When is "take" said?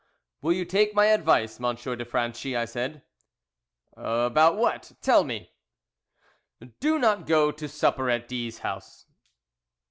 0.65-0.95